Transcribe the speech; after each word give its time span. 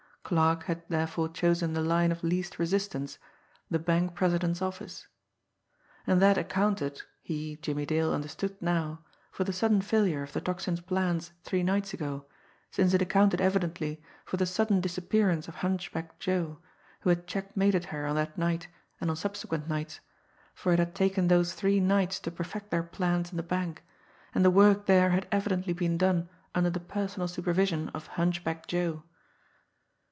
Clarke 0.23 0.63
had 0.63 0.83
therefore 0.87 1.27
chosen 1.27 1.73
the 1.73 1.81
line 1.81 2.09
of 2.09 2.23
least 2.23 2.57
resistance 2.57 3.17
the 3.69 3.79
bank 3.79 4.15
president's 4.15 4.61
office! 4.61 5.05
And 6.07 6.21
that 6.21 6.37
accounted, 6.37 7.01
he, 7.21 7.57
Jimmie 7.57 7.85
Dale, 7.85 8.13
understood 8.13 8.55
now, 8.61 9.01
for 9.29 9.43
the 9.43 9.51
sudden 9.51 9.81
failure 9.81 10.23
of 10.23 10.31
the 10.31 10.39
Tocsin's 10.39 10.79
plans 10.79 11.33
three 11.43 11.63
nights 11.63 11.93
ago, 11.93 12.27
since 12.69 12.93
it 12.93 13.01
accounted 13.01 13.41
evidently 13.41 14.01
for 14.23 14.37
the 14.37 14.45
sudden 14.45 14.79
disappearance 14.79 15.49
of 15.49 15.55
Hunchback 15.55 16.17
Joe, 16.17 16.59
which 17.01 17.17
had 17.17 17.27
checkmated 17.27 17.85
her 17.85 18.05
on 18.05 18.15
that 18.15 18.37
night 18.37 18.69
and 19.01 19.09
on 19.09 19.17
subsequent 19.17 19.67
nights 19.67 19.99
for 20.55 20.71
it 20.71 20.79
had 20.79 20.95
taken 20.95 21.27
those 21.27 21.51
three 21.55 21.81
nights 21.81 22.21
to 22.21 22.31
perfect 22.31 22.71
their 22.71 22.83
plans 22.83 23.31
in 23.31 23.37
the 23.37 23.43
bank, 23.43 23.83
and 24.33 24.45
the 24.45 24.51
work 24.51 24.85
there 24.85 25.09
had 25.09 25.27
evidently 25.29 25.73
been 25.73 25.97
done 25.97 26.29
under 26.55 26.69
the 26.69 26.79
personal 26.79 27.27
supervision 27.27 27.89
of 27.89 28.07
Hunchback 28.15 28.65
Joe. 28.67 29.03